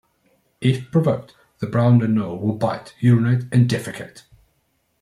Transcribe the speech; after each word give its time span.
If 0.61 0.89
provoked, 0.89 1.35
the 1.59 1.67
brown 1.67 1.99
anole 1.99 2.39
will 2.41 2.55
bite, 2.55 2.95
urinate, 3.01 3.43
and 3.51 3.69
defecate. 3.69 4.23